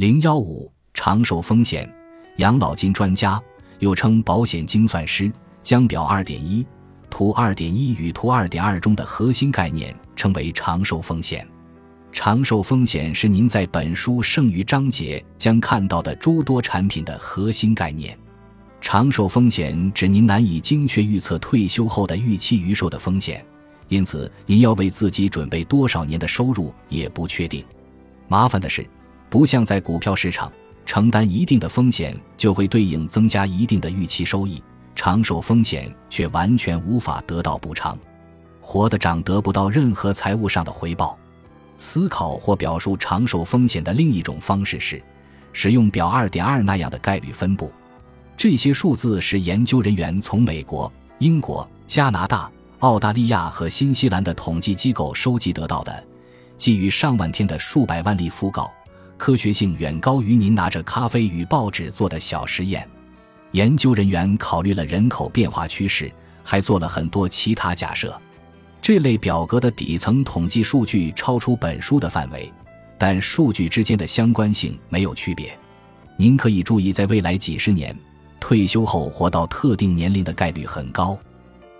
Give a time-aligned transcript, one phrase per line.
[0.00, 1.86] 零幺五长寿风险，
[2.38, 3.38] 养老金专家
[3.80, 5.30] 又称保险精算师，
[5.62, 6.66] 将表二点一、
[7.10, 11.46] 图二点一与图二点二中的核心概念称为长寿风险。
[12.12, 18.18] 长寿风险是您在本书剩余章节将看到的诸多产品的核心概念。
[18.80, 23.44] 长寿风险指您难以精确预测退休后的预期余寿的风险，
[23.88, 27.62] 因此您要为自己准备多少年的收入也不确定。
[28.28, 28.88] 麻烦的是，
[29.30, 30.52] 不像在股票市场，
[30.84, 34.62] 承担一定的风险就会对应增加一定的预期收益，
[34.96, 37.96] 长寿风险却完全无法得到补偿，
[38.60, 41.16] 活得长得不到任何财务上的回报。
[41.78, 45.00] 思考或表述长寿风险的另一种方式是，
[45.52, 47.72] 使用表二点二那样的概率分布。
[48.36, 56.04] 这些数字是研究人员从美国、英国、加拿大、澳大利亚和新西兰的统计机构收集得到的，
[56.58, 58.70] 基于上万天的数百万例讣告，
[59.20, 62.88] 科学性远高于您拿着咖啡与报纸做的小实验。
[63.50, 66.10] 研究人员考虑了人口变化趋势，
[66.42, 68.18] 还做了很多其他假设。
[68.80, 72.50] 这类表格的底层统计数据超出本书的范围，
[72.96, 75.54] 但数据之间的相关性没有区别。
[76.16, 77.94] 您可以注意，在未来几十年。
[78.40, 81.18] 退休后活到特定年龄的概率很高，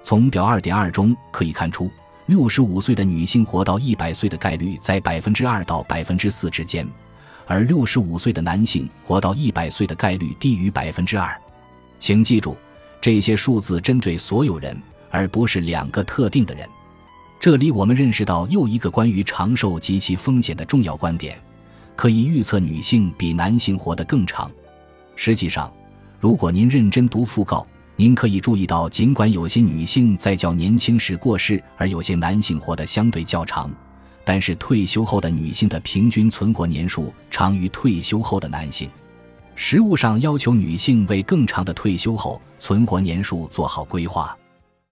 [0.03, 1.91] 从表二点二中可以看出，
[2.27, 6.87] 六十五岁的女性活到一百岁的概率在百分之二到百分之四之间，
[7.47, 11.35] 而六十五岁的男性活到一百岁的概率低于百分之二。
[11.99, 12.57] 请记住，
[13.01, 16.69] 这些数字针对所有人，而不是两个特定的人。
[17.39, 21.39] 这里我们认识到又一个关于长寿及其风险的重要观点：
[21.97, 24.51] 可以预测女性比男性活得更长。
[25.17, 25.73] 实际上。
[26.23, 27.67] 如果您认真读讣告，
[27.97, 33.71] 您可以注意到，尽管有些女性在较年轻时过世，而有些男性活得相对较长，
[34.33, 38.89] 但是退休后的女性的平均存活年数长于退休后的男性。
[39.57, 44.39] 实务上要求女性为更长的退休后存活年数做好规划。